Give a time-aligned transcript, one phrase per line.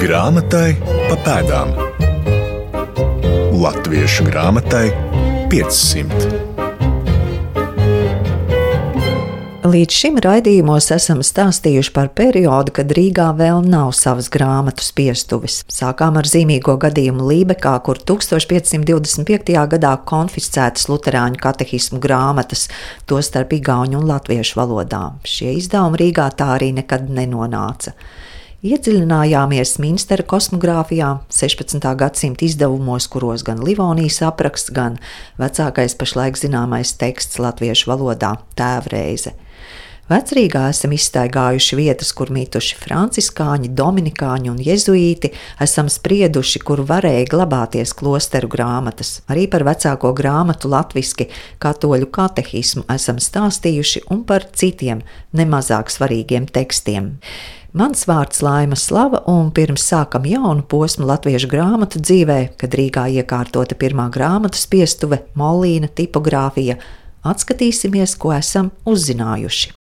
[0.00, 1.74] Grāmatai pa pēdām.
[3.52, 4.86] Latviešu grāmatai
[5.52, 6.30] 500.
[9.68, 15.58] Līdz šim raidījumos esam stāstījuši par periodu, kad Rīgā vēl nav savas grāmatu spiestuves.
[15.68, 19.52] Sākām ar zīmīgo gadījumu Lībekā, kur 1525.
[19.76, 22.70] gadā konfiscētas luterāņu katehismu grāmatas,
[23.04, 25.04] tostarp igauņu un latviešu valodā.
[25.28, 27.92] Šie izdevumi Rīgā tā arī nekad nenonāca.
[28.60, 31.80] Iedziļinājāmies Minstera kosmogrāfijā, 16.
[31.96, 34.98] gadsimta izdevumos, kuros gan Livonijas apraksts, gan
[35.40, 39.32] vecākais pašlaik zināmais teksts latviešu valodā- tēvreize.
[40.10, 45.30] Vecrīgā esam izstaigājuši vietas, kur mītuši franciskāņi, dominikāņi un jezuīti,
[45.62, 49.20] esam sprieduši, kur varēja glabāties klosteru grāmatas.
[49.30, 51.28] Arī par vecāko grāmatu latviski
[51.62, 57.12] katoļu katehismu esam stāstījuši un par citiem nemazāk svarīgiem tekstiem.
[57.78, 63.78] Mans vārds Laima Slava, un pirms sākam jaunu posmu latviešu grāmatu dzīvē, kad Rīgā iekārtota
[63.78, 66.80] pirmā grāmatu spiestuve, molīna tipogrāfija,
[67.22, 69.78] atskatīsimies, ko esam uzzinājuši.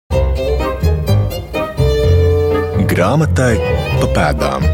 [2.99, 3.53] Grāmatai
[3.95, 4.65] pa pēdām.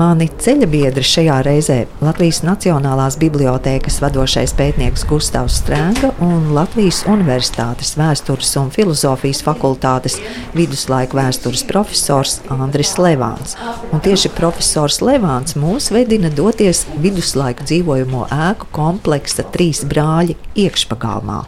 [0.00, 8.54] Mani ceļabiedri šajā reizē Latvijas Nacionālās bibliotēkas vadošais pētnieks Gustavs Strēnga un Latvijas Universitātes vēstures
[8.62, 10.16] un filozofijas fakultātes
[10.56, 13.58] viduslaiku vēstures profesors Andris Levāns.
[13.92, 21.42] Un tieši profesors Levāns mūs vedina doties viduslaiku dzīvojamo ēku kompleksa trīs brāļi iekšpagalmā.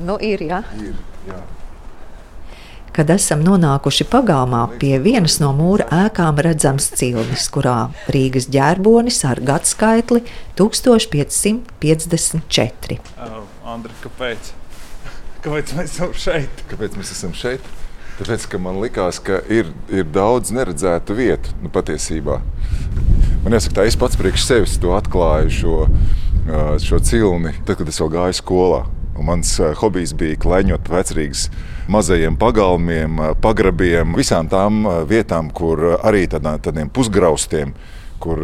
[0.00, 0.62] Nu, ir, ja?
[0.80, 0.94] ir,
[1.28, 1.40] jā.
[2.90, 9.38] Kad esam nonākuši pagalmā, pie vienas no mūra ēkām redzams cilnis, kurā Rīgas ģērbonis ar
[9.46, 10.24] gadskaitli
[10.58, 12.98] 1554.
[13.14, 14.50] Uh, Andri, kāpēc?
[15.44, 16.50] kāpēc mēs esam šeit?
[16.72, 17.62] Kāpēc mēs esam šeit?
[18.18, 22.36] Tāpēc, ka man likās, ka ir, ir daudz neredzētu vietu nu, patiesībā.
[23.46, 25.76] Man jāsaka, tā es pats priekš sevis to atklāju šo,
[26.84, 28.82] šo cilni, tad, kad es vēl gāju skolā.
[29.20, 29.50] Un mans
[29.82, 31.50] hobijs bija klaiņot pa vecrīgas
[31.92, 37.74] mazajiem pagalmiem, pagrabiem, visām tām vietām, kur arī tādā, tādiem pusgraustiem,
[38.22, 38.40] kur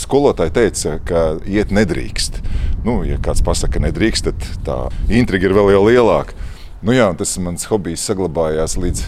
[0.00, 2.40] skolotāji teica, ka iet nedrīkst.
[2.82, 4.80] Nu, ja kāds pasaka, ka nedrīkst, tad tā
[5.12, 6.34] intriga ir vēl lielāka.
[6.82, 9.06] Nu, jā, tas mans hobijs saglabājās līdz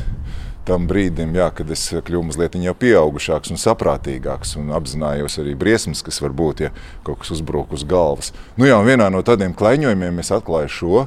[0.69, 6.05] tam brīdim, jā, kad es kļuvu mazliet jau pieaugušāks un saprātīgāks, un apzinājos arī briesmas,
[6.06, 6.73] kas var būt, ja
[7.06, 8.34] kaut kas uzbrūk uz galvas.
[8.59, 11.07] Nu, jā, vienā no tādiem klaiņojumiem es atklāju šo,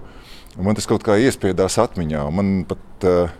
[0.58, 2.26] un man tas kaut kā iespiedās atmiņā.
[2.34, 3.38] Man pat uh,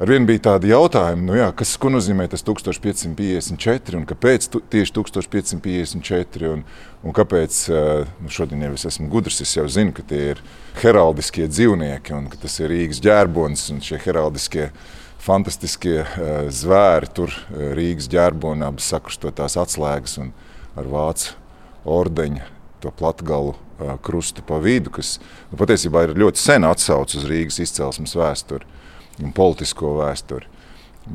[0.00, 6.54] Arvien bija tādi jautājumi, nu jā, kas nozīmē tas 1554 un kāpēc tu, tieši 1554
[6.54, 6.62] un,
[7.04, 9.42] un kāpēc eh, nu šodien jau es esmu gudrs.
[9.44, 10.40] Es jau zinu, ka tie ir
[10.80, 17.10] heraldiskie dzīvnieki un ka tas ir Rīgas ģērbonis un šie heraldiskie dzīvnieki fantastiskie uh, zvēri,
[17.14, 20.32] tur uh, Rīgas ģērbonā, abas sakrustotās atslēgas un
[20.78, 21.34] ar vācu
[21.88, 22.46] ordeņa
[22.80, 25.18] to platgalu uh, krustu pa vidu, kas
[25.50, 28.68] nu, patiesībā ir ļoti sen atsauc uz Rīgas izcelsmes vēsturi
[29.20, 30.48] un politisko vēsturi.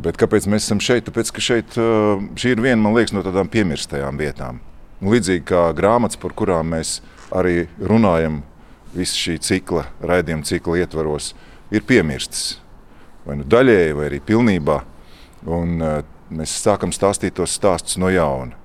[0.06, 1.06] Bet kāpēc mēs esam šeit?
[1.08, 1.76] Tāpēc, ka šeit,
[2.42, 4.60] šī ir viena liekas, no tādām piemirstajām vietām.
[5.06, 6.98] Līdzīgi kā grāmatas, par kurām mēs
[7.34, 8.42] arī runājam,
[8.98, 11.32] visu šī cikla, raidījuma cikla ietvaros,
[11.72, 12.56] ir piemirstas
[13.26, 14.82] vai nu daļēji, vai arī pilnībā.
[15.46, 15.98] Un, uh,
[16.34, 18.58] mēs sākam stāstīt tos stāstus no jauna.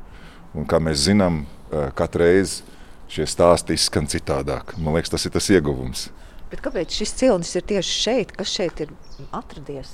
[0.54, 2.64] Un, kā mēs zinām, uh, katru reizi
[3.10, 4.76] šie stāsti izskan citādāk.
[4.78, 6.08] Man liekas, tas ir tas ieguvums.
[6.50, 8.32] Bet kāpēc šis cilnis ir tieši šeit?
[8.34, 8.94] Kas šeit ir
[9.30, 9.90] atradies?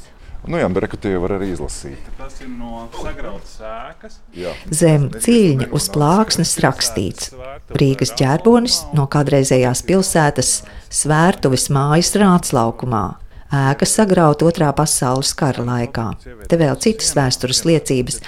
[0.47, 1.98] Nu, jā, jau var arī izlasīt.
[2.19, 4.19] Tas ir no sagrautas ēkas.
[4.37, 4.53] Jā.
[4.71, 7.33] Zem cīņa uz plāksnes rakstīts.
[7.75, 10.53] Rīgas ķērbonis no kādreizējās pilsētas
[11.00, 13.06] svērtuves mājas rātslaukumā
[13.53, 16.07] ēka sagrauta Otrā pasaules kara laikā.
[16.51, 18.21] Te vēl citas vēstures liecības,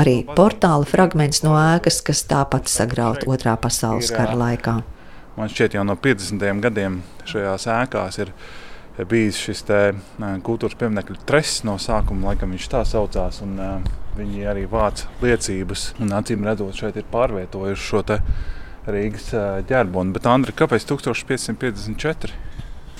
[0.00, 4.78] arī portāla fragments no ēkas, kas tāpat sagrauta Otrā pasaules kara laikā.
[5.38, 6.62] Man šķiet, jau no 50.
[6.64, 8.34] gadiem šajās ēkās ir
[9.08, 9.82] bijis šis te,
[10.42, 13.38] kultūras pieminiektu trests no sākuma, laikam viņš tā saucās.
[13.46, 13.60] Un,
[14.18, 18.02] viņi arī vāc liecības, un acīm redzot, šeit ir pārvietojuši šo
[18.88, 19.26] Rīgas
[19.68, 20.14] ģerboni.
[20.16, 22.32] Bet, Andri, kāpēc 1554?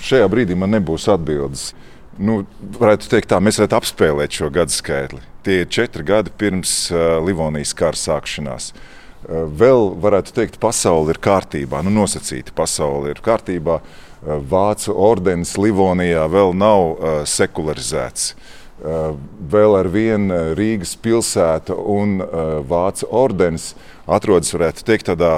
[0.03, 1.71] Šajā brīdī man nebūs atbildes.
[2.19, 2.41] Nu,
[2.79, 5.21] varētu teikt, tā mēs varētu apspēlēt šo gadu skaitli.
[5.45, 8.73] Tie ir četri gadi pirms uh, Livonijas kara sākšanās.
[8.73, 13.79] Uh, vēl varētu teikt, pasaule ir kārtībā, nu, nosacīta pasaule ir kārtībā.
[13.79, 14.05] Uh,
[14.51, 18.33] Vācu ordenis Livonijā vēl nav uh, sekularizēts.
[18.79, 19.15] Uh,
[19.51, 23.73] vēl ar vienu Rīgas pilsētu un uh, Vācu ordenis
[24.07, 25.37] atrodas, varētu teikt, tādā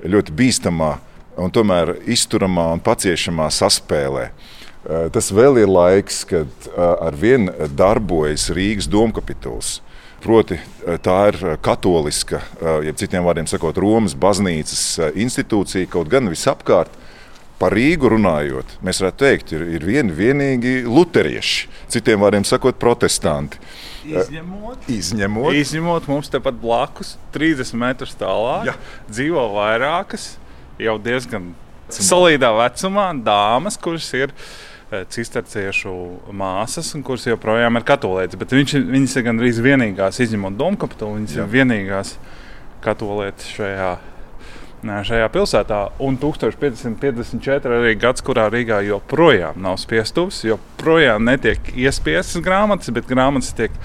[0.00, 1.11] ļoti bīstamā uh,
[1.42, 4.28] un tomēr izturamā un paciešamā saspēlē.
[4.82, 9.76] Eh, tas vēl ir laiks, kad eh, ar vienu darbojas Rīgas domkapituls.
[10.22, 12.42] Proti, eh, tā ir katoliska,
[12.86, 16.98] jeb citiem vārdiem sakot, Romas baznīcas institūcija, kaut gan visapkārt.
[17.62, 23.60] Par Rīgu runājot, mēs varētu teikt, ir, ir vieni vienīgi luterieši, citiem vārdiem sakot, protestanti.
[24.02, 25.54] Izņemot, izņemot.
[25.54, 28.74] izņemot mums tepat blakus, 30 metrus tālāk, Ja.
[29.06, 30.32] dzīvo vairākas
[30.84, 31.52] jau diezgan
[32.00, 35.92] solīdā vecumā dāmas, kuras ir eh, cisterciešu
[36.36, 38.38] māsas, un kuras joprojām ir katolītes.
[38.40, 41.44] Bet viņš, viņas ir gandrīz vienīgās, izņemot Domkapitulu, viņas Jā.
[41.44, 42.16] ir vienīgās
[42.84, 43.92] katolītes šajā.
[44.82, 52.90] Šajā pilsētā un 1554 arī gads, kurā Rīgā joprojām nav spiestuves, joprojām netiek iespiestas grāmatas,
[52.90, 53.76] bet grāmatas tiek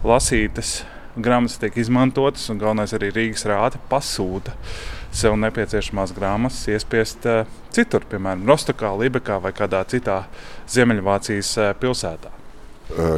[0.00, 0.78] lasītas,
[1.20, 4.56] grāmatas tiek izmantotas, un galvenais arī Rīgas rāta pasūta
[5.12, 10.24] sev nepieciešamās grāmatas iespiest uh, citur, piemēram, Rostokā, Libekā vai kādā citā
[10.70, 12.30] Ziemeļvācijas uh, pilsētā.
[12.30, 12.38] Uh,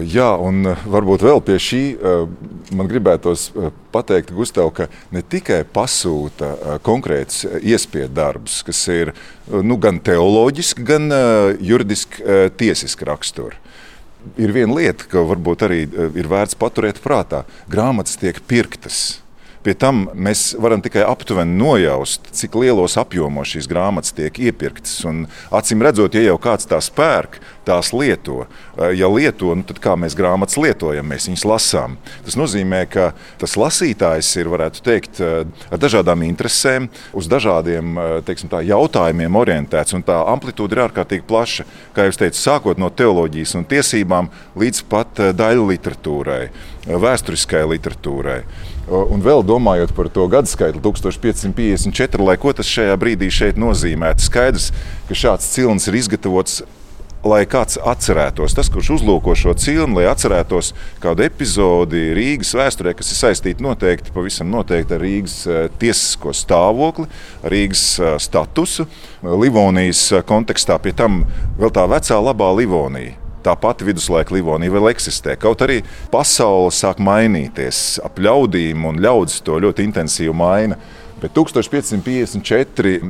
[0.05, 1.81] Jā, un varbūt vēl pie šī
[2.77, 3.47] man gribētos
[3.95, 9.15] pateikt, Gustav, ka ne tikai pasūta konkrēts iespējas darbs, kas ir
[9.49, 11.09] nu, gan teoloģiski, gan
[11.65, 12.21] juridiski,
[12.61, 13.57] tiesiski rakstura.
[14.37, 15.81] Ir viena lieta, ka varbūt arī
[16.21, 17.47] ir vērts paturēt prātā.
[17.73, 19.23] Grāmatas tiek pirktas.
[19.63, 24.97] Pie tam mēs varam tikai aptuveni nojaust, cik lielos apjomos šīs grāmatas tiek iepirktas.
[25.07, 28.47] Un, acīm redzot, ja jau kāds tās pērk, tās lieto.
[28.79, 31.95] Eh, Ja lieto, nu, tad kā mēs grāmatas lietojam, mēs viņus lasām.
[32.27, 38.21] Tas nozīmē, ka tas lasītājs ir, varētu teikt, eh, ar dažādām interesēm, uz dažādiem eh,
[38.27, 39.95] teiksim, tā, jautājumiem orientēts.
[39.95, 41.65] Un tā amplitūda ir ārkārtīgi plaša.
[41.95, 46.45] Kā jau teicu, sākot no teoloģijas un tiesībām līdz pat daļu literatūrai,
[46.87, 48.43] vēsturiskai literatūrai.
[48.91, 54.25] Un vēl domājot par to gadu skaitu, 1554, lai ko tas šajā brīdī šeit nozīmētu,
[54.27, 54.73] skaidrs,
[55.07, 56.63] ka šāds cilns ir izgatavots.
[57.23, 63.13] Lai kāds atcerētos, tas, kurš uzlūko šo cilnu, lai atcerētos kādu epizodi Rīgas vēsturē, kas
[63.15, 67.07] ir saistīta noteikti, pavisam noteikti ar Rīgas eh, tiesisko stāvokli,
[67.47, 68.91] Rīgas eh, statusu,
[69.23, 71.23] Livonijas eh, kontekstā, pie tam
[71.63, 73.22] vēl tā vecā labā Livonija.
[73.43, 75.35] Tā pati viduslaika Livonija vēl eksistē.
[75.41, 75.81] Kaut arī
[76.13, 80.79] pasaule sāk mainīties, ap ļaudīm un ļaudis to ļoti intensīvi maina.
[81.23, 83.01] Bet 1554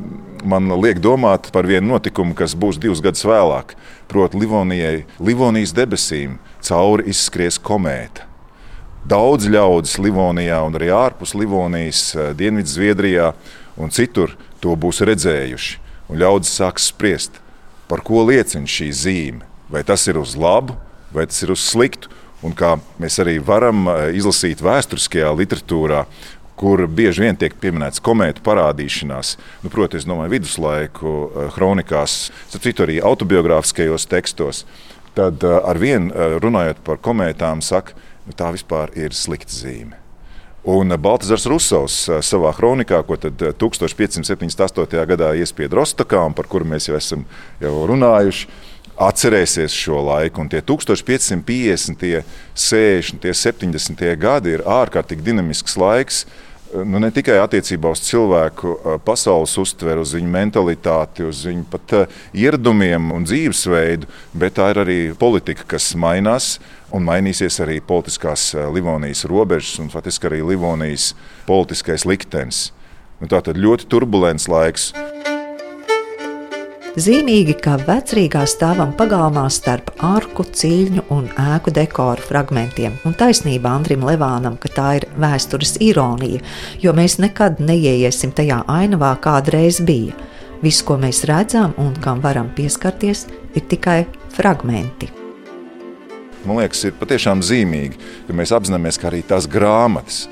[0.44, 3.76] man liek domāt par vienu notikumu, kas būs divus gadus vēlāk.
[4.08, 8.28] Proti, Livonijai, Livonijas debesīm cauri izskries komēta.
[9.08, 13.32] Daudz ļaudis Livonijā un arī ārpus Livonijas, eh, Dienvidzviedrijā
[13.76, 15.78] un citur to būs redzējuši.
[16.08, 17.40] Un ļaudis sāks spriest,
[17.88, 19.51] par ko liecina šī zīme.
[19.72, 20.76] Vai tas ir uz labu,
[21.14, 22.10] vai tas ir uz sliktu.
[22.42, 26.02] Un kā mēs arī varam eh, izlasīt vēsturiskajā literatūrā,
[26.58, 32.98] kur bieži vien tiek pieminēts komētu parādīšanās, nu, protams, no viduslaiku eh, kronikās, citu arī
[32.98, 34.64] autobiogrāfiskajos tekstos,
[35.14, 36.10] tad eh, ar vienu
[36.42, 37.94] runājot par komētām, saka,
[38.26, 40.02] nu, tā vispār ir slikta zīme.
[40.62, 45.00] Un Baltasars Rusovs savā kronikā, ko 1578.
[45.10, 47.24] gadā iespieda Rostokā, un par kuru mēs jau esam
[47.62, 48.46] jau runājuši,
[49.08, 50.42] atcerēsies šo laiku.
[50.44, 52.22] Un tie 1550,
[52.54, 56.24] 60, 70 gadi ir ārkārtīgi dinamisks laiks.
[56.72, 61.94] Nu, ne tikai attiecībā uz cilvēku eh, pasaules uztveri, uz viņu mentalitāti, uz viņu pat
[61.98, 62.14] eh,
[62.46, 66.54] ieradumiem un dzīvesveidu, bet tā ir arī politika, kas mainās.
[66.92, 71.10] Un mainīsies arī politiskās eh, Livonijas robežas un faktiski arī Livonijas
[71.44, 72.70] politiskais liktenis.
[73.20, 74.94] Un tā tad ļoti turbulents laiks.
[76.92, 82.98] Zīmīgi, ka vecrīgā stāvam pagalmā starp arku, ciļņu un ēku dekoru fragmentiem.
[83.08, 86.42] Un taisnība Andrim Levānam, ka tā ir vēstures ironija,
[86.84, 90.12] jo mēs nekad neieiesim tajā ainavā, kādreiz bija.
[90.60, 93.24] Viss, ko mēs redzam un kam varam pieskarties,
[93.56, 94.02] ir tikai
[94.36, 95.08] fragmenti.
[96.44, 97.96] Man liekas, ir patiešām zīmīgi,
[98.28, 100.26] ka mēs apzināmies, ka arī tās grāmatas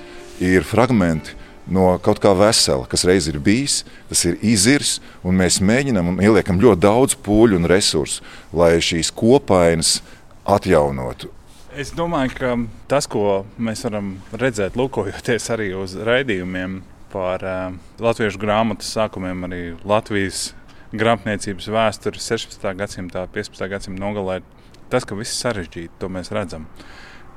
[0.44, 5.60] ir fragmenti no kaut kā vesela, kas reiz ir bijis, tas ir izirs, un mēs
[5.64, 8.24] mēģinām un ieliekam ļoti daudz pūļu un resursu,
[8.56, 9.98] lai šīs kopainas
[10.48, 11.30] atjaunotu.
[11.70, 12.54] Es domāju, ka
[12.90, 16.80] tas, ko mēs varam redzēt, lūkojoties arī uz raidījumiem
[17.12, 20.50] par uh, latviešu grāmatu sākumiem, arī Latvijas
[20.90, 22.66] grāmatniecības vēsturi 16.
[22.78, 23.68] gadsimtā, 15.
[23.70, 24.40] gadsimta nogalē,
[24.90, 26.66] tas, ka viss ir sarežģīti, to mēs redzam.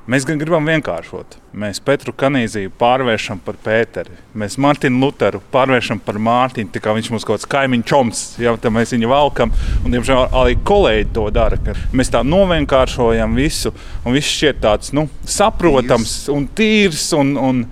[0.04, 1.38] Mēs gan gribam vienkāršot.
[1.56, 4.12] Mēs Petru Kanīziju pārvēršam par Pēteri.
[4.36, 6.68] Mēs Martinu Lutheru pārvēršam par Mārtiņu.
[6.74, 9.54] Tā kā viņš mums kaut kāds kaimiņš čoms, jau tā mēs viņu valkam.
[9.80, 11.56] Un, diemžēl, arī kolēģi to dara.
[11.96, 13.72] Mēs tā novienkāršojam visu,
[14.04, 16.32] un viss šķiet tāds nu, saprotams tīrs.
[16.36, 17.06] un tīrs.
[17.16, 17.64] Un, un,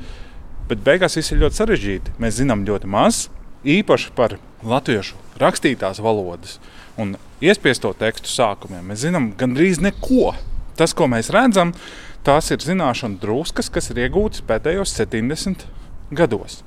[0.73, 2.17] bet beigās viss ir ļoti sarežģīti.
[2.23, 3.27] Mēs zinām ļoti maz,
[3.61, 6.57] īpaši par latviešu rakstītās valodas
[6.97, 10.33] un iespiesto tekstu sākumiem mēs zinām gandrīz neko.
[10.77, 11.75] Tas, ko mēs redzam,
[12.27, 15.67] tās ir zināšanu druskas, kas ir iegūtas pēdējos 70
[16.15, 16.63] gados.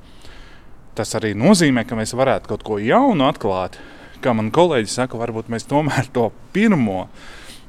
[0.96, 3.80] Tas arī nozīmē, ka mēs varētu kaut ko jaunu atklāt.
[4.24, 7.08] Kā man kolēģi saka, varbūt mēs tomēr to pirmo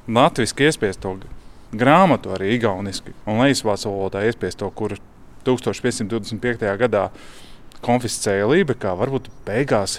[0.06, 1.16] latviešu iespiesto
[1.76, 5.00] grāmatu, arī igauniski un leģislācijas valodā iespiesto, kuru
[5.46, 6.70] 1525.
[6.78, 7.08] gadā
[7.84, 9.98] konfiscēja Lībekā, varbūt beigās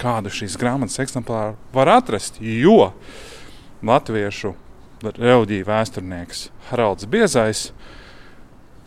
[0.00, 2.38] kādu šīs grāmatas eksemplāru var atrast.
[2.40, 2.92] Jo
[3.82, 4.54] latviešu
[5.02, 7.70] reliģija vēsturnieks Haralds Biezais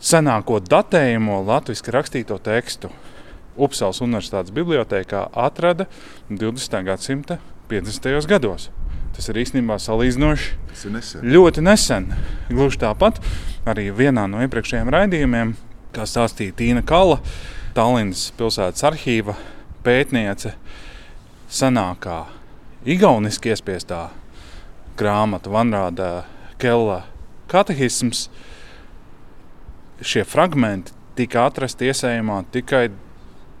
[0.04, 2.90] senāko datējumu latviešu rakstīto tekstu
[3.54, 5.86] Upsals Universitātes bibliotekā atrada
[6.30, 6.80] 20.
[6.86, 7.38] gadsimta
[7.70, 8.26] 50.
[8.30, 8.70] gados.
[9.14, 11.22] Tas ir īstenībā salīdzinoši nesen.
[11.22, 12.08] ļoti nesen.
[12.50, 13.20] Gluži tāpat
[13.66, 15.54] arī vienā no iepriekšējiem raidījumiem,
[15.94, 17.20] kā stāstīja Tīna Kala,
[17.74, 19.36] Tallinas pilsētas arhīva
[19.86, 20.56] pētniece,
[21.50, 22.24] senākā
[22.90, 24.08] igauniski iespiestā
[24.98, 26.10] grāmata Vanrāda
[26.58, 27.04] Kella
[27.50, 28.28] katehisms.
[30.04, 32.88] Šie fragmenti tika atrasti iesējumā tikai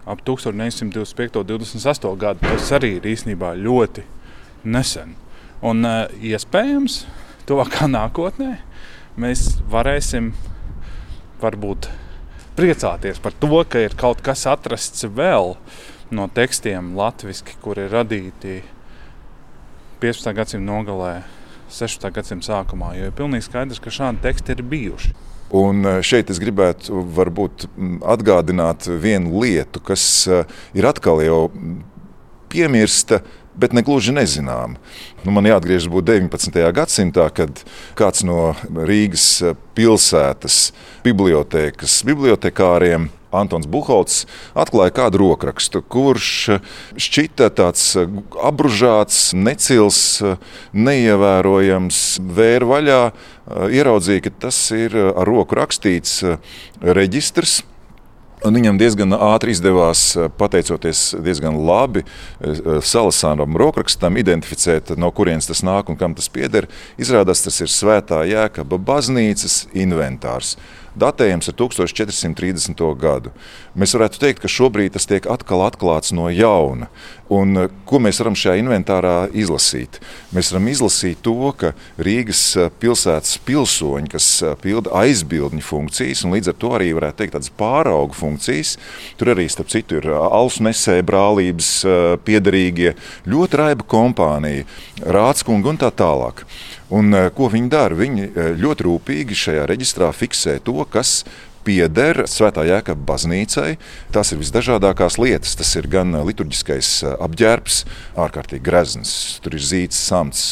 [0.06, 1.40] ap 1925.
[1.40, 2.16] un 28.
[2.20, 2.44] gadu.
[2.44, 4.04] Tas arī ir īstenībā ļoti
[4.64, 5.14] nesen.
[5.64, 7.04] Un uh, iespējams,
[7.48, 8.58] tuvākā nākotnē
[9.20, 10.32] mēs varēsim
[11.40, 11.88] varbūt
[12.58, 15.54] priecāties par to, ka ir kaut kas atrasts vēl
[16.14, 18.60] no tekstiem latviešu, kuri ir radīti
[20.00, 20.32] 15.
[20.36, 21.12] gadsimta nogalē,
[21.70, 22.10] 16.
[22.14, 22.94] gadsimta sākumā.
[22.98, 25.14] Jo ir pilnīgi skaidrs, ka šādi teksti ir bijuši.
[25.54, 27.68] Un šeit es gribētu varbūt
[28.14, 30.26] atgādināt vienu lietu, kas
[30.74, 31.40] ir atkal jau
[32.50, 33.20] piemirsta,
[33.54, 34.76] bet ne gluži nezinām.
[35.22, 36.58] Nu, man jāatgriežas 19.
[36.74, 37.62] gadsimtā, kad
[37.98, 39.28] kāds no Rīgas
[39.76, 40.72] pilsētas
[41.04, 43.10] bibliotekas bibliotekāriem
[43.40, 44.24] Antons Buhalts
[44.58, 46.60] atklāja kādu rokrakstu, kurš
[47.00, 50.00] šķita tāds apbružāts, necils,
[50.72, 52.00] neievērojams,
[52.38, 53.02] vēra vaļā.
[53.74, 56.22] Ieraudzīja, ka tas ir ar roku rakstīts
[56.80, 57.62] reģistrs
[58.44, 60.02] Un viņam diezgan ātri izdevās,
[60.36, 62.02] pateicoties diezgan labi
[62.84, 66.68] salasānam rokrakstam, identificēt, no kurienes tas nāk un kam tas pieder.
[67.00, 70.58] Izrādās, tas ir Svētā Jēkaba baznīcas inventārs
[70.98, 72.84] datējams ar 1430.
[73.00, 73.32] gadu.
[73.74, 76.90] Mēs varētu teikt, ka šobrīd tas tiek atkal atklāts no jauna.
[77.32, 79.96] Un, eh, ko mēs varam šajā inventārā izlasīt?
[80.34, 86.36] Mēs varam izlasīt to, ka Rīgas eh, pilsētas pilsoņi, kas eh, pilda aizbildņu funkcijas, un
[86.36, 88.76] līdz ar to arī varētu teikt tādas pārauga funkcijas,
[89.16, 91.70] tur arī, starp citu, ir alus nesēja brālības
[92.26, 92.92] piederīgie,
[93.28, 94.68] ļoti raiba kompānija,
[95.00, 96.44] rādskungi un tā tālāk.
[96.92, 97.96] Un, ko viņi dara?
[97.96, 101.22] Viņi ļoti rūpīgi šajā reģistrā fiksē to, kas
[101.64, 103.78] pieder Svētā Jēkabā baznīcai.
[104.12, 105.54] Tās ir visdažādākās lietas.
[105.56, 107.80] Tas ir gan liturģiskais apģērbs,
[108.20, 109.14] ārkārtīgi grezns,
[109.44, 110.50] tur ir zīts, samts,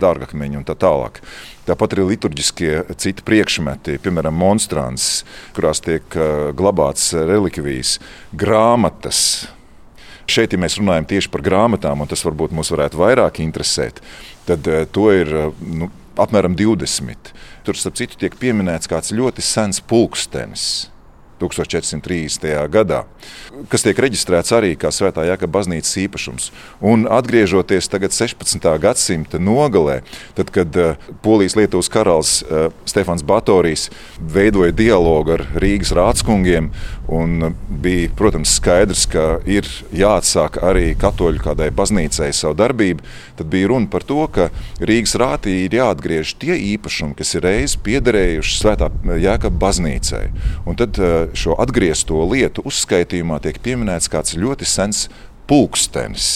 [0.00, 1.20] dārgakmeņi un tā tālāk.
[1.68, 6.16] Tāpat arī liturģiskie citi priekšmeti, piemēram, monstrāns, kurās tiek
[6.56, 7.98] glabāts relikvijas,
[8.32, 9.50] grāmatas.
[10.28, 14.02] Šeit, ja mēs runājam tieši par grāmatām, un tas varbūt mūs varētu vairāk interesēt,
[14.48, 15.32] tad to ir
[15.64, 15.88] nu,
[16.20, 17.32] apmēram 20.
[17.64, 20.88] Tur, starp citu, tiek pieminēts kāds ļoti sens pulkstenis.
[21.40, 22.46] 1430.
[22.72, 23.04] gadā,
[23.70, 26.50] kas tiek reģistrēts arī kā Svētā Jākapa baznīcas īpašums.
[26.84, 28.68] Un atgriežoties tagad 16.
[28.82, 30.00] gadsimta nogalē,
[30.38, 36.70] tad, kad uh, Polijas-Lietuvas karalis uh, Stefans Batorijs veidoja dialogu ar Rīgas rādskungiem,
[37.08, 43.04] un bija, protams, skaidrs, ka ir jāatsāk arī katoļu kādai baznīcai savu darbību,
[43.38, 47.76] tad bija runa par to, ka Rīgas rātī ir jāatgriež tie īpašumi, kas ir reiz
[47.84, 48.90] piederējuši Svētā
[49.22, 50.24] Jākapa baznīcai.
[50.68, 50.98] Un tad
[51.36, 55.06] šo atgriezto lietu uzskaitījumā tiek pieminēts kāds ļoti sens
[55.48, 56.28] pulkstenis,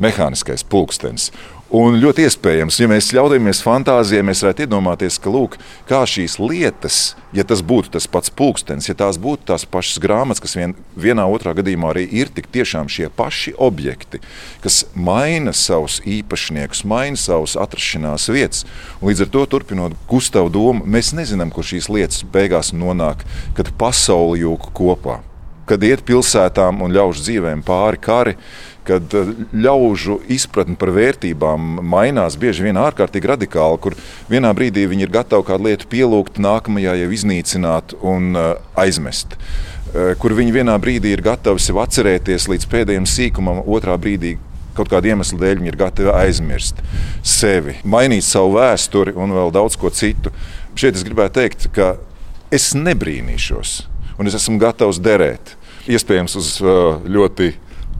[0.00, 1.30] mehāniskais pulkstenis.
[1.74, 5.56] Un ļoti iespējams, ja mēs ļaudamies fantāzijai, mēs varētu iedomāties, ka lūk,
[5.90, 6.98] šīs lietas,
[7.34, 11.24] ja tas būtu tas pats pulkstenis, ja tās būtu tās pašas grāmatas, kas vien, vienā
[11.26, 14.20] otrā gadījumā arī ir tik tiešām šie paši objekti,
[14.62, 18.62] kas maina savus īpašniekus, maina savus atrašanās vietas.
[19.00, 23.26] Un līdz ar to, turpinot Gustavu domu, mēs nezinām, kur šīs lietas beigās nonāk,
[23.58, 25.24] kad pasauli jūka kopā.
[25.64, 28.34] Kad iet pilsētām un ļaužu dzīvēm pāri kari,
[28.86, 33.98] kad eh, ļaužu izpratne par vērtībām mainās bieži vien ārkārtīgi radikāli, kur
[34.30, 38.50] vienā brīdī viņi ir gatavi kādu lietu pielūgt, nākamajā jau iznīcināt un uh,
[38.80, 39.36] aizmest.
[39.36, 44.36] Uh, kur viņi vienā brīdī ir gatavi sev atcerēties līdz pēdējiem sīkumam, otrā brīdī
[44.74, 46.80] kaut kāda iemesla dēļ viņi ir gatavi aizmirst
[47.22, 50.32] sevi, mainīt savu vēsturi un vēl daudz ko citu.
[50.74, 51.94] Šeit es gribētu teikt, ka
[52.54, 53.76] es nebrīnīšos,
[54.18, 55.54] un es esmu gatavs derēt.
[55.90, 56.50] Iespējams, uz
[57.14, 57.52] ļoti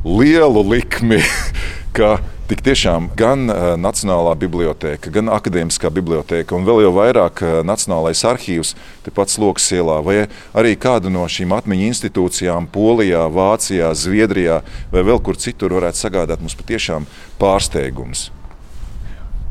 [0.05, 1.23] lielu likmi,
[2.45, 8.21] Tik tiešām gan uh, Nacionālā biblioteka, gan Akademiskā biblioteka, un vēl jau vairāk uh, Nacionālais
[8.29, 8.75] arhīvs,
[9.07, 14.59] tepat Slokas ielā, vai arī kāda no šīm atmiņu institūcijām, Polijā, Vācijā, Zviedrijā
[14.93, 17.09] vai vēl kur citur varētu sagādāt mums patiešām
[17.41, 18.27] pārsteigumus.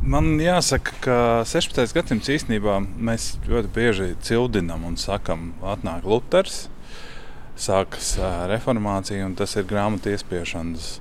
[0.05, 1.17] Man jāsaka, ka
[1.49, 1.97] 16.
[1.97, 6.67] gadsimts īstenībā mēs ļoti bieži cildinām un sakām, atnāk Luters,
[7.59, 8.15] sākas
[8.49, 10.97] reformācija, un tas ir grāmatu iespiešanas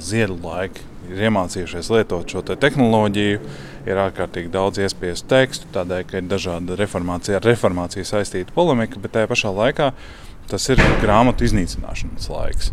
[0.00, 0.80] ziedu laiki.
[1.10, 3.40] Ir iemācījušies lietot šo te tehnoloģiju,
[3.86, 9.12] ir ārkārtīgi daudz iespēju tekstu, tādēļ, ka ir dažāda reformācija, ar reformāciju saistīta polemika, bet
[9.12, 9.92] tajā pašā laikā
[10.50, 12.72] tas ir grāmatu iznīcināšanas laiks.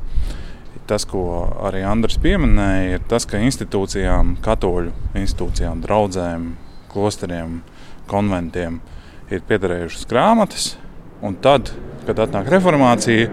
[0.88, 6.54] Tas, ko arī Andris pieminēja, ir tas, ka institūcijām, katoļu institūcijām, draugiem,
[6.92, 7.62] klosteriem,
[8.10, 8.82] konventiem
[9.32, 10.74] ir piederējušas grāmatas,
[11.24, 11.72] un tad,
[12.08, 13.30] kad atnāk reformācija,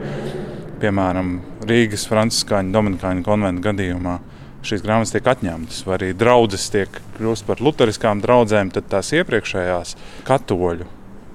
[0.80, 4.18] piemēram, Rīgas Franciskāņu Dominikāņu konventu gadījumā
[4.66, 9.94] šīs grāmatas tiek atņemtas, vai arī draudzes tiek kļūst par luteriskām draudzēm, tad tās iepriekšējās
[10.28, 10.88] katoļu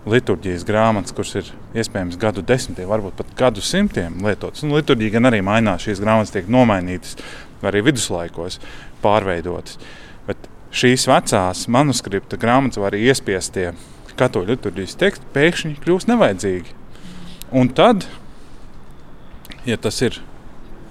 [0.09, 1.47] liturģijas grāmatas, kuras ir
[1.81, 4.61] iespējams gadu desmitiem, varbūt pat gadu simtiem lietotas.
[4.65, 7.17] Un liturģija gan arī mainās, šīs grāmatas tiek nomainītas,
[7.65, 8.59] arī viduslaikos
[9.01, 9.79] pārveidotas.
[10.29, 10.45] Bet
[10.75, 13.71] šīs vecās manuskripta grāmatas vai arī iespiestie
[14.19, 16.77] katoļu liturģijas teksti pēkšņi kļūst nevajadzīgi.
[17.55, 18.07] Un tad
[19.65, 20.19] ja tas ir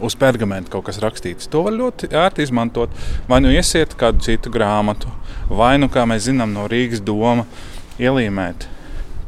[0.02, 2.92] uz pergamenta kaut kas rakstīts, to var ļoti ērti izmantot.
[3.30, 5.10] Vai nu iesiet kādu citu grāmatu,
[5.48, 7.46] vai nu, kā mēs zinām, no Rīgas doma
[8.02, 8.66] ielīmēt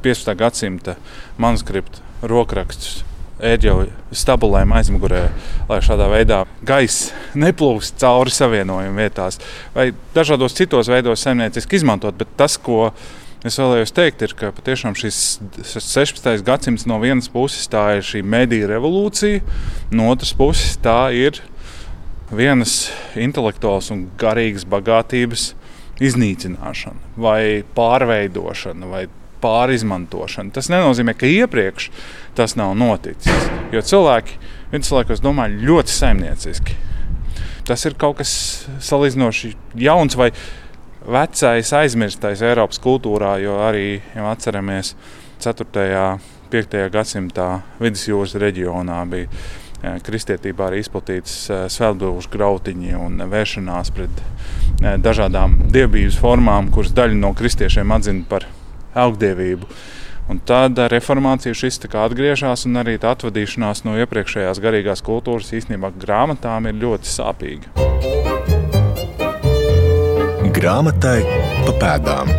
[0.04, 0.34] 15.
[0.38, 0.96] gadsimta
[1.38, 3.04] manuskriptu rokrakstus.
[3.36, 5.26] Ēģeļu stabulēm aizmugurē,
[5.68, 9.36] lai šādā veidā gaisa neplūst cauri savienojumu vietās,
[9.74, 12.16] vai dažādos citos veidos saimnieciski izmantot.
[12.16, 12.94] Bet tas, ko
[13.46, 15.16] Es vēlējos teikt, ir, ka patiešām šis
[15.62, 16.40] 16.
[16.42, 19.42] gadsimts no vienas puses tā ir šī mediju revolūcija,
[19.94, 21.38] no otras puses tā ir
[22.34, 25.52] vienas intelektuālas un garīgas bagātības
[26.02, 29.04] iznīcināšana vai pārveidošana vai
[29.44, 30.50] pārizmantošana.
[30.56, 31.92] Tas nenozīmē, ka iepriekš
[32.34, 33.46] tas nav noticis.
[33.70, 34.40] Jo cilvēki
[34.74, 36.74] viduslaikos domā ļoti saimnieciski.
[37.66, 38.32] Tas ir kaut kas
[38.90, 39.54] salīdzinoši
[39.86, 40.32] jauns vai
[41.06, 44.94] vecais, aizmirstais Eiropas kultūrā, jo arī jau atceramies
[45.42, 45.66] 4.
[45.66, 46.76] un 5.
[46.94, 47.46] gadsimtā
[47.82, 55.58] vidusjūras reģionā bija eh, kristietībā arī izplatīts eh, svētbūvšu grautiņi un vēršanās pret eh, dažādām
[55.74, 58.48] dievības formām, kuras daļa no kristiešiem atzina par
[58.94, 59.68] augdievību.
[60.30, 66.66] Un tad reformācija šis atgriežas, un arī tā atvadīšanās no iepriekšējās garīgās kultūras īstenībā grāmatām
[66.66, 68.35] ir ļoti sāpīga.
[70.56, 71.18] Grāmatai
[71.66, 72.30] pa pēdām.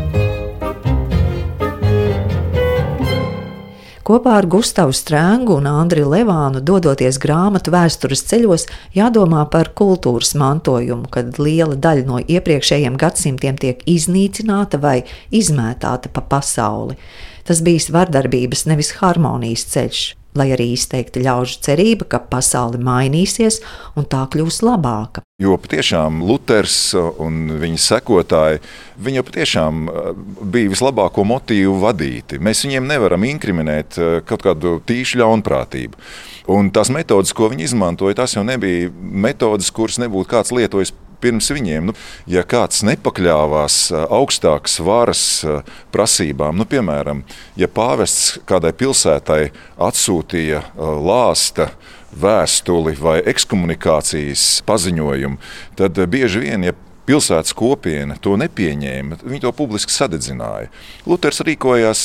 [4.08, 8.66] Kopā ar Gustavu Strēngu un Andriu Levānu dodoties grāmatu vēstures ceļos,
[8.98, 16.26] jādomā par kultūras mantojumu, kad liela daļa no iepriekšējiem gadsimtiem tiek iznīcināta vai izmētāta pa
[16.26, 16.98] pasauli.
[17.46, 23.62] Tas bijis vardarbības, nevis harmonijas ceļš lai arī izteikti ļaužu cerība, ka pasaule mainīsies
[23.98, 25.24] un tā kļūs labāka.
[25.42, 28.62] Jo patiešām Luters un viņa sekotāji,
[29.06, 30.08] viņi patiešām eh,
[30.54, 32.42] bija vislabāko motīvu vadīti.
[32.42, 36.08] Mēs viņiem nevaram inkriminēt eh, kaut kādu tīšu ļaunprātību.
[36.58, 41.52] Un tās metodas, ko viņi izmantoja, tas jau nebija metodas, kuras nebūtu kāds lietojis pirms
[41.54, 41.90] viņiem.
[41.90, 41.96] Nu,
[42.30, 45.24] ja kāds nepakļāvās augstākas varas
[45.94, 47.24] prasībām, nu, piemēram,
[47.60, 49.42] ja pāvests kādai pilsētai
[49.90, 51.72] atsūtīja lāsta
[52.18, 55.40] vēstuli vai ekskomunikācijas paziņojumu,
[55.78, 56.76] tad bieži vien, ja
[57.08, 60.68] Pilsētas kopiena to nepieņēma, viņi to publiski sadedzināja.
[61.08, 62.02] Luters rīkojās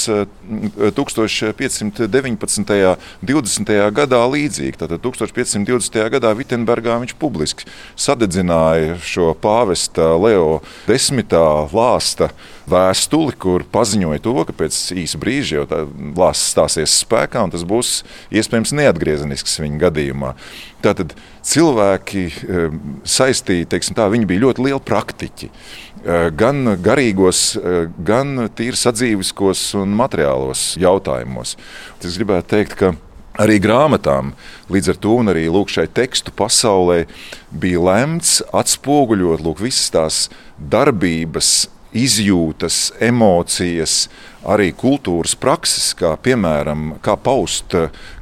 [0.94, 2.06] 1519.
[2.22, 2.98] un
[3.32, 3.72] 20.
[3.98, 4.78] gadā līdzīgi.
[4.78, 5.98] Tātad 1520.
[6.14, 7.66] gadā Vitsenburgā viņš publiski
[7.98, 12.30] sadedzināja šo pāvesta Leo desmitā lāsta
[12.70, 15.82] vēstuli, kur paziņoja to, ka pēc īsa brīža jau tā
[16.18, 18.02] lāsts stāsies spēkā un tas būs
[18.34, 20.34] iespējams neatgriezenisks viņa gadījumā.
[20.82, 21.14] Tātad
[21.46, 25.50] cilvēki ehm, saistīti, teiksim, tā, viņi bija ļoti lieli praktiķi.
[25.50, 31.56] Ehm, gan garīgos, ehm, gan tīri sadzīviskos un materiālos jautājumos.
[32.02, 32.94] Es gribētu teikt, ka
[33.40, 34.32] arī grāmatām,
[34.72, 37.04] līdz ar to arī lūk, šai tekstu pasaulē
[37.50, 40.18] bija lemts atspoguļot lūk, visas tās
[40.58, 44.06] darbības, izjūtas, emocijas,
[44.48, 47.74] arī kultūras prakses, kā piemēram, kā paust,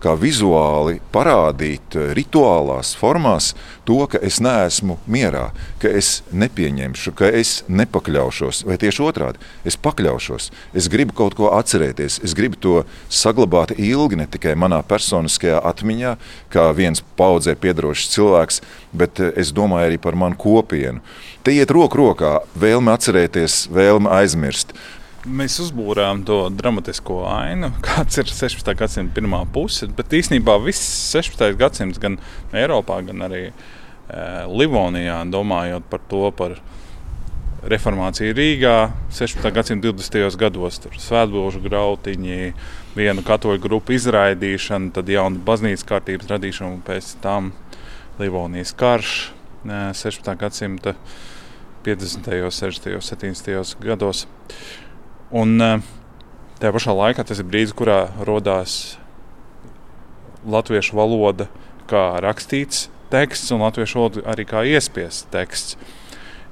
[0.02, 3.54] kā vizuāli parādīt rituālās formās
[3.88, 5.48] to, ka es neesmu mierā,
[5.83, 10.50] ka es nepieņemšu, ka es nepakļaušos, vai tieši otrādi- es pakļaušos.
[10.74, 16.16] Es gribu kaut ko atcerēties, es gribu to saglabāt ilgi, ne tikai manā personiskajā atmiņā,
[16.50, 18.61] kā viens paudzē piedarošs cilvēks,
[18.92, 21.00] bet es domāju arī par manu kopienu.
[21.42, 24.74] Te iet roku rokā vēlme atcerēties, vēlme aizmirst.
[25.28, 28.72] Mēs uzbūvējām to dramatisko ainu, kāds ir 16.
[28.72, 29.90] gadsimta pirmā puse.
[29.92, 31.59] Bet īstenībā viss 16.
[31.61, 32.16] gadsimts gan
[32.56, 33.52] Eiropā, gan arī e,
[34.48, 36.56] Livonijā, domājot par to, par
[37.68, 38.74] reformāciju Rīgā
[39.12, 39.44] 16.
[39.52, 40.40] gadsimta 20.
[40.40, 42.54] gados, tur svētbožu grautiņi,
[42.96, 47.52] vienu katoļu grupu izraidīšana, tad jauna baznīcas kārtības radīšana un pēc tam
[48.22, 49.18] Livonijas karš
[49.68, 50.33] 16.
[50.33, 50.96] E, gadsimta
[51.85, 53.85] 50., 60., 70.
[53.85, 54.30] gados.
[55.31, 55.71] Un e,
[56.59, 58.97] tajā pašā laikā tas ir brīdis, kurā radās
[60.43, 61.47] latviešu valoda
[61.90, 65.77] kā rakstīts teksts un latviešu valoda arī kā iespiests teksts.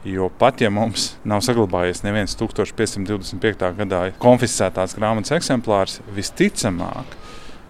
[0.07, 3.73] Jo pat ja mums nav saglabājies neviens 1525.
[3.81, 7.19] gadā konfiscētās grāmatas eksemplārs, visticamāk,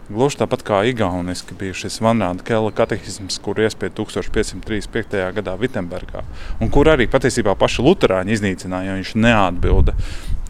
[0.09, 5.18] Gluži tāpat kā Igauniski bija šis Vanāda Kela katehisms, kur iespēja 1535.
[5.37, 6.23] gadā Vitsenburgā,
[6.64, 9.92] un kur arī patiesībā paši Lutāņi iznīcināja, jo viņš neatbilda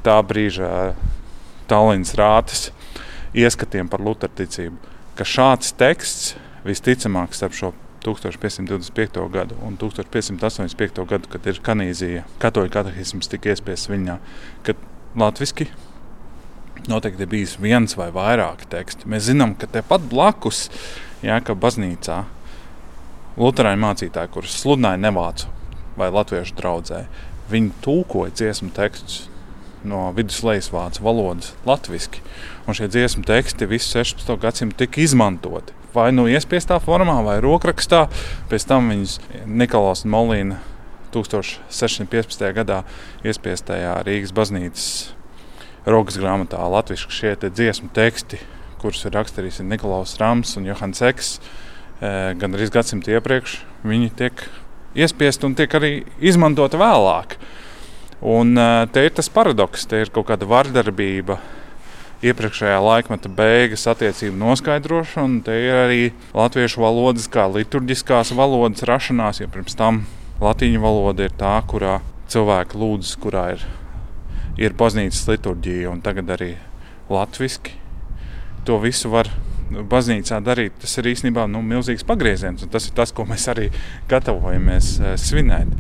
[0.09, 0.95] tā brīža
[1.69, 2.69] Tallinas rātes
[3.37, 4.73] ieskatiem par Lutāņu
[5.19, 7.73] ka šāds teksts visticamāk starp šo
[8.05, 9.19] 1525.
[9.35, 11.05] gadu un 1585.
[11.11, 14.17] gadu, kad ir kanīzija, katoļu katehisms tika iespējas viņā,
[14.65, 14.81] kad
[15.19, 15.69] latviski
[16.89, 19.09] noteikti ir bijis viens vai vairāki teksti.
[19.11, 20.69] Mēs zinām, ka tepat blakus
[21.27, 22.23] Jēkabā baznīcā
[23.39, 25.51] Lutāņu mācītāji, kurus sludināja Nevācu
[25.99, 27.03] vai Latviešu draugzē,
[27.51, 29.27] viņi tulkoja dziesmu tekstus
[29.87, 32.23] no viduslejas vācu valodas latviešu.
[32.69, 34.35] Un šie dziesmu teksti visu 16.
[34.41, 35.77] gadsimtu tika izmantoti.
[35.95, 38.07] Vai nu iespiestā formā, vai rokrakstā.
[38.51, 40.61] Pēc tam viņas Niklaus Molīna
[41.15, 42.45] 1615.
[42.57, 42.83] gadā
[43.25, 44.89] iespiestajā Rīgas baznīcas
[45.89, 48.41] rokas grāmatā latviešu šie te dziesmu teksti,
[48.83, 54.45] kurus ir rakstījis Niklaus Rams un Johans Eks, e, gan arī gadsimtu iepriekš, viņi tiek
[54.99, 57.39] iespiesti un tiek arī izmantoti vēlāk.
[58.19, 58.59] Un
[58.93, 61.39] te ir tas paradoks, te ir kaut kāda vardarbība.
[62.19, 66.01] Iepriekšējā laikmeta beigas attiecību noskaidrošana, un te ir arī
[66.35, 70.03] latviešu valodas kā liturģiskās valodas rašanās, jo pirms tam
[70.43, 73.63] latīņu valoda ir tā, kurā cilvēki lūdz, kurā ir
[74.59, 76.57] ir baznīcas liturģija, un tagad arī
[77.11, 77.77] latviešu.
[78.67, 79.31] To visu var
[79.71, 80.77] baznīcā darīt.
[80.83, 83.69] Tas ir īstenībā nu, milzīgs pagrieziens, tas ir tas, ko mēs arī
[84.11, 85.75] gatavojamies uh, svinēt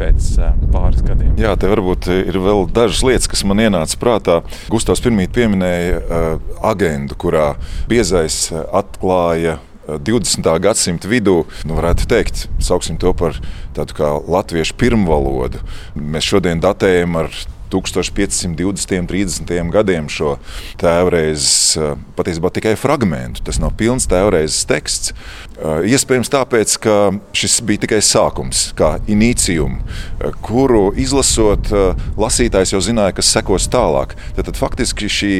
[0.00, 1.34] pēc uh, pāris gadiem.
[1.40, 4.40] Jā, te varbūt ir vēl dažas lietas, kas man ienāca prātā.
[4.72, 6.26] Gustavs pirmie pieminēja uh,
[6.72, 7.52] agendu, kurā
[7.90, 10.46] biezais atklāja 20.
[10.64, 13.36] gadsimta vidū, nu, varētu teikt, sauksim to par
[13.76, 15.60] tādu kā latviešu pirmvalodu.
[15.98, 17.28] Mēs šodien datējam ar
[17.74, 18.98] 1520.
[19.00, 19.70] un 30.
[19.74, 20.36] gadiem šo
[20.80, 23.42] tēvreizes eh, patiesībā tikai fragment.
[23.46, 25.14] Tas nav pilns tēvreizes teksts.
[25.58, 26.96] Eh, iespējams, tāpēc, ka
[27.36, 31.72] šis bija tikai sākums, kā inicium, eh, kuru izlasot,
[32.20, 34.14] lasītājs jau zināja, kas sekos tālāk.
[34.36, 35.34] Tad, tad faktiski šī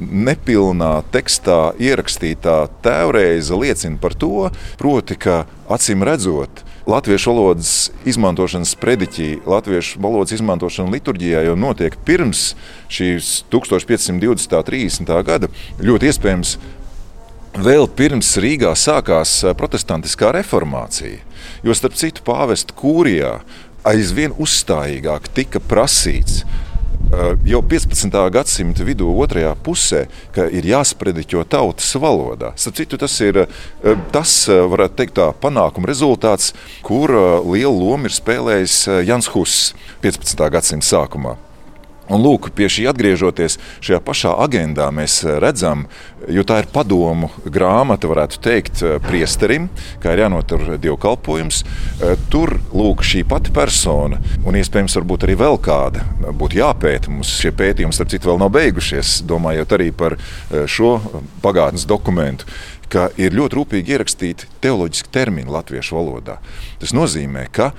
[0.00, 9.28] nepilnā tekstā ierakstītā tēvreize liecina par to, proti, ka acīm redzot, latviešu valodas izmantošanas prediķī,
[9.46, 12.52] latviešu valodas izmantošana liturģijā jau notiek pirms
[12.92, 14.12] šīs 1520.
[14.12, 15.14] un 30.
[15.26, 15.50] gada.
[15.82, 16.56] Ļoti iespējams,
[17.66, 21.24] vēl pirms Rīgā sākās protestantiskā reformācija.
[21.66, 23.40] Jo starp citu, pāvesta kūrijā
[23.86, 26.65] aizvien uzstājīgāk tika prasīts Eh,
[27.46, 28.10] jau 15.
[28.34, 32.52] gadsimta vidū, otrajā pusē, ka ir jāsprediķo tautas valodā.
[32.58, 36.52] Citu, tas ir eh, tas, eh, varētu teikt, tā panākuma rezultāts,
[36.86, 37.12] kur
[37.46, 40.50] lielu lomu ir spēlējis Jans Huss 15.
[40.50, 41.36] gadsimta sākumā.
[42.06, 45.86] Un lūk, pie šī atgriežoties šajā pašā agendā, mēs redzam,
[46.30, 49.66] jo tā ir padomu grāmata, varētu teikt, priesterim,
[50.02, 51.64] kā ir jānotur dievkalpojums.
[52.30, 57.10] Tur lūk, šī pati persona, un iespējams, arī vēl kāda, būtu jāpēta.
[57.10, 60.18] Mums šie pētījumi, starp citu, vēl nav beigušies, domājot arī par
[60.70, 60.96] šo
[61.42, 62.46] pagātnes dokumentu
[62.92, 66.38] ka ir ļoti rūpīgi ierakstīti teoloģiski termini latviešu valodā.
[66.78, 67.72] Tas nozīmē, ka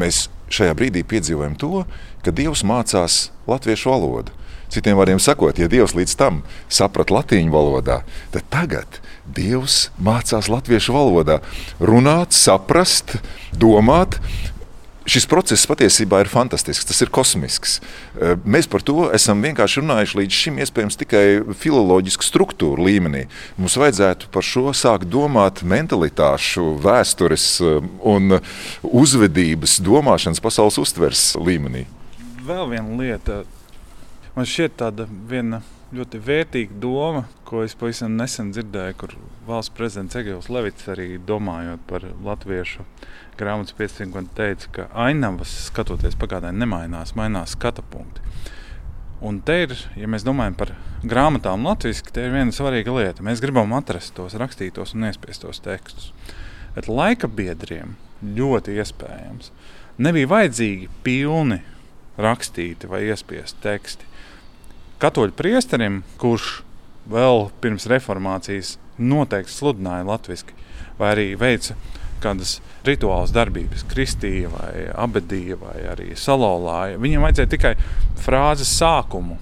[0.00, 1.84] mēs šajā brīdī piedzīvojam to,
[2.24, 4.32] ka Dievs mācās latviešu valodu.
[4.72, 6.40] Citiem vārdiem sakot, ja Dievs līdz tam
[6.72, 8.00] saprata latīņu valodā,
[8.34, 8.98] tad tagad
[9.36, 11.38] Dievs mācās latviešu valodā
[11.78, 13.18] runāt, saprast,
[13.54, 14.18] domāt.
[15.04, 17.74] Šis process patiesībā ir fantastisks, tas ir kosmisks.
[18.48, 21.24] Mēs par to esam vienkārši runājuši līdz šim, iespējams, tikai
[21.60, 23.26] filoloģisku struktūru līmenī.
[23.60, 27.50] Mums vajadzētu par šo sākt domāt mentalitāšu, vēstures
[28.00, 28.38] un
[28.80, 31.84] uzvedības, domāšanas, pasaules uztveres līmenī.
[32.44, 33.38] Vēl viena lieta,
[34.34, 35.62] man šķiet, tāda viena
[35.96, 39.14] ļoti vērtīga doma, ko es pavisam nesen dzirdēju, kur
[39.46, 42.84] valsts prezidents Egils Levits arī domājot par latviešu
[43.40, 48.20] grāmatas piecdesmit teica, ka ainavas skatoties pagātnē nemainās, mainās skatu punkti.
[49.24, 53.24] Un te ir, ja mēs domājam par grāmatām latviešu, te ir viena svarīga lieta.
[53.24, 56.12] Mēs gribam atrast tos rakstītos un iespiestos tekstus.
[56.76, 59.54] Bet laika biedriem ļoti iespējams
[59.96, 61.62] nebija vajadzīgi pilni
[62.20, 64.10] rakstīti vai iespiesti teksti.
[65.02, 66.62] Katoļu priesterim, kurš
[67.10, 70.54] vēl pirms reformācijas noteikti sludināja latviešu,
[70.98, 71.74] vai arī veica
[72.24, 77.00] kādas rituālas darbības, kristīja vai abadīja vai arī salolāja.
[77.02, 77.74] Viņam vajadzēja tikai
[78.24, 79.36] frāzes sākumu.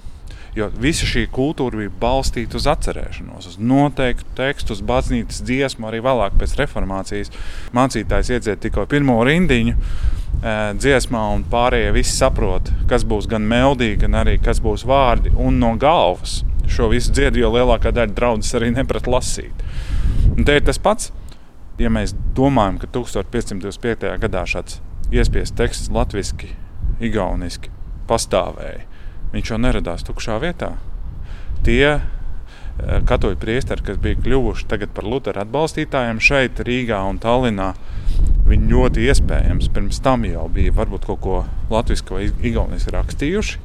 [0.53, 6.03] Jo visa šī kultūra bija balstīta uz atcerēšanos, uz noteiktu tekstu, uz baznīcas dziesmu, arī
[6.05, 7.33] vēlāk pēc reformācijas.
[7.73, 9.73] Mācītājs iedziet tikai pirmo rindiņu
[10.41, 15.31] dziesmā, un pārējie visi saprot, kas būs gan melodija, gan arī kas būs vārdi.
[15.39, 19.67] Un no galvas šo visu dziedu, jo lielākā daļa draudzes arī neprat lasīt.
[20.33, 21.11] Un te ir tas pats
[21.81, 24.09] ja mēs domājam, ka 1525.
[24.21, 24.79] gadā šāds
[25.13, 26.51] iespiests teksts latviešu,
[27.03, 27.71] igauniski
[28.09, 28.83] pastāvēja,
[29.33, 30.73] viņš jau neradās tukšā vietā.
[31.65, 31.99] Tie
[32.81, 37.73] katoļu priesteri, kas bija kļuvuši par Lutera atbalstītājiem šeit, Rīgā un Tallinā,
[38.47, 41.37] viņi ļoti iespējams pirms tam jau bija varbūt kaut ko
[41.69, 43.61] latviešu vai igauniski rakstījuši.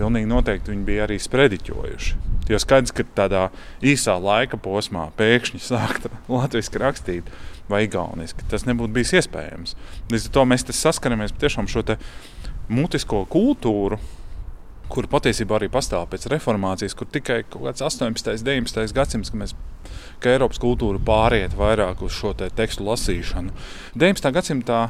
[0.00, 2.16] Pilnīgi noteikti viņi bija arī sprediķojuši.
[2.50, 3.44] Jo skaidrs, ka tādā
[3.84, 7.28] īsā laika posmā pēkšņi sākt latviešu rakstīt
[7.70, 9.76] vai igauniski, tas nebūtu bijis iespējams.
[10.10, 11.84] Līdz ar to mēs saskaramies tiešām šo
[12.70, 14.00] mutisko kultūru,
[14.90, 18.06] kur patiesībā arī pastāv pēc reformācijas, kur tikai 18.
[18.06, 18.94] un 19.
[18.96, 19.56] gadsimts, kad mēs
[20.20, 23.54] ka Eiropas kultūra pāriet vairāk uz šo te tekstu lasīšanu.
[23.94, 24.32] 19.
[24.36, 24.80] gadsimtā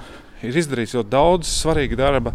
[0.43, 2.35] ir izdarīts ļoti daudz svarīga darba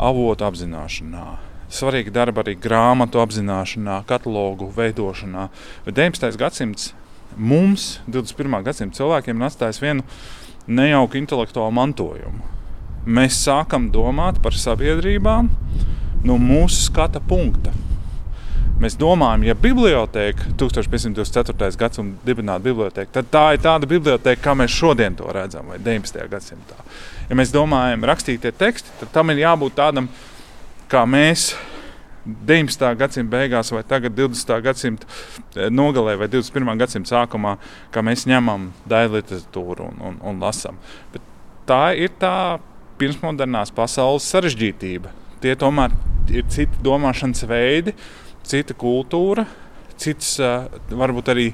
[0.00, 1.26] avotu apzināšanā
[1.74, 5.48] svarīga darba arī grāmatu apzināšanā, katalogu veidošanā.
[5.86, 6.38] Bet 19.
[6.38, 6.92] gadsimts
[7.36, 8.60] mums, 21.
[8.66, 10.04] gadsimta cilvēkiem, ir atstājis vienu
[10.66, 12.52] nejauku intelektuālu mantojumu.
[13.04, 15.50] Mēs sākam domāt par sabiedrībām
[16.24, 17.72] no mūsu skata punkta.
[18.80, 21.76] Mēs domājam, ja biblioteka 1524.
[21.78, 26.18] gadsimta dibināta biblioteka, tad tā ir tāda biblioteka, kā mēs šodien to redzam, vai 19.
[26.32, 26.80] gadsimtā.
[27.28, 30.10] Ja mēs domājam, rakstītie teksti, tad tam ir jābūt tādam
[30.90, 31.52] kā mēs
[32.24, 32.90] 19.
[32.98, 34.54] gadsimta beigās, vai tagad 20.
[34.64, 35.06] gadsimta
[35.54, 36.74] eh, nogalē, vai 21.
[36.80, 37.56] gadsimta sākumā,
[37.94, 40.80] kā mēs ņemam daļu literatūru un, un, un lasām.
[41.68, 42.58] Tā ir tā
[42.98, 45.12] pirmsmodernās pasaules sarežģītība.
[45.44, 45.92] Tie tomēr
[46.32, 47.94] ir citi domāšanas veidi,
[48.44, 49.46] cita kultūra,
[49.96, 51.50] cits, eh, varbūt arī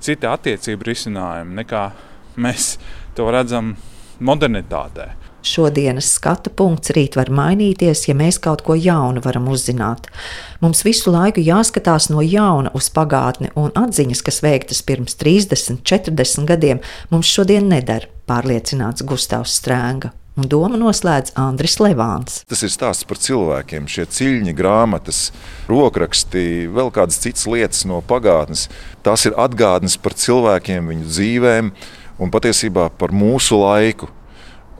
[0.00, 1.84] citi attiecību risinājumi nekā
[2.36, 2.76] mēs
[3.14, 3.76] to redzam
[4.20, 5.12] modernitātē.
[5.44, 10.08] Šodienas skatu punkts rīt var mainīties, ja mēs kaut ko jaunu varam uzzināt.
[10.64, 16.48] Mums visu laiku jāskatās no jauna uz pagātni, un atziņas, kas veiktas pirms 30, 40
[16.48, 16.80] gadiem,
[17.12, 20.14] mums šodien nedara, pārliecināts Gustavs Strēnga.
[20.34, 22.40] Un domu noslēdz Andris Levāns.
[22.50, 25.28] Tas ir stāsts par cilvēkiem, šie ciļņi, grāmatas,
[25.70, 28.66] rokraksti, vēl kādas citas lietas no pagātnes.
[29.06, 31.70] Tas ir atgādnes par cilvēkiem, viņu dzīvēm
[32.18, 34.10] un patiesībā par mūsu laiku.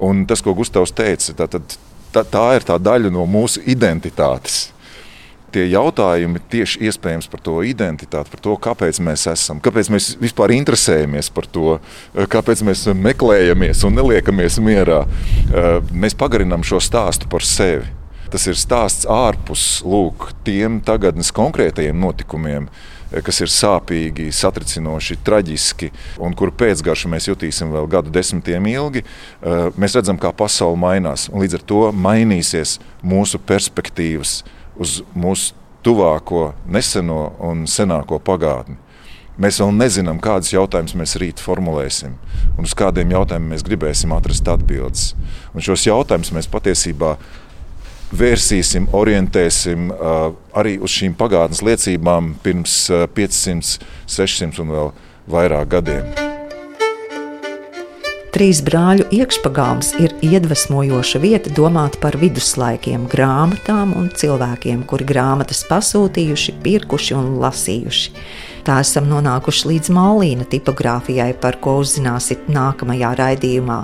[0.03, 1.63] Un tas, ko Gustavs teica, tā,
[2.11, 4.74] tā, tā ir tā daļa no mūsu identitātes.
[5.55, 10.51] Tie jautājumi tieši iespējams par to identitāti, par to, kāpēc mēs esam, kāpēc mēs vispār
[10.57, 11.77] interesējamies par to,
[12.33, 15.05] kāpēc mēs meklējamies un neliekamies mierā.
[15.95, 17.87] Mēs pagarinām šo stāstu par sevi.
[18.35, 22.67] Tas ir stāsts ārpus lūk, tiem tagadnes konkrētajiem notikumiem,
[23.23, 29.71] kas ir sāpīgi, satricinoši, traģiski, un kuru pēcgaršu mēs jutīsim vēl gadu desmitiem ilgi, eh,
[29.79, 31.29] mēs redzam, kā pasaule mainās.
[31.31, 34.41] Līdz ar to mainīsies mūsu perspektīvas
[34.81, 38.79] uz mūsu tuvāko, neseno un senāko pagātni.
[39.35, 42.13] Mēs vēl nezinām, kādus jautājumus mēs rīt formulēsim,
[42.55, 45.09] un uz kādiem jautājumiem mēs gribēsim atrast atbildes.
[45.55, 47.17] Un šos jautājumus mēs patiesībā
[48.15, 49.91] vērsīsim, orientēsim
[50.55, 54.95] arī uz šīm pagātnes liecībām pirms uh, 500, 600 un vēl
[55.35, 56.34] vairāk gadiem.
[58.35, 66.57] Trīs brāļu iekšpagāms ir iedvesmojoša vieta domāt par viduslaikiem, grāmatām un cilvēkiem, kuri grāmatas pasūtījuši,
[66.65, 68.11] pirkuši un lasījuši.
[68.67, 73.79] Tā esam nonākuši līdz Mālīna tipogrāfijai, par ko uzzināsiet nākamajā raidījumā.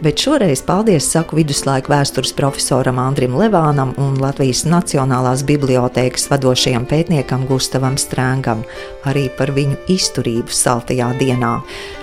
[0.00, 7.44] Bet šoreiz paldies saku viduslaiku vēstures profesoram Andrim Levānam un Latvijas Nacionālās bibliotēkas vadošajam pētniekam
[7.44, 8.62] Gustavam Strēngam
[9.10, 11.50] arī par viņu izturību saltajā dienā.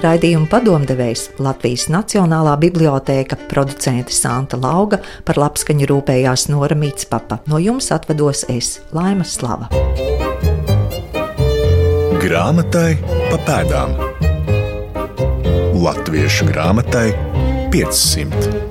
[0.04, 7.40] Raidījuma padomdevējs Latvijas Nacionālā bibliotēka producente Santa Lauga par labskaņu rūpējās Nora Mitspapa.
[7.50, 9.72] No jums atvados es, Laima Slava.
[12.22, 12.94] Grāmatai
[13.32, 13.98] pa pēdām.
[15.82, 17.10] Latviešu grāmatai
[17.72, 18.67] 500.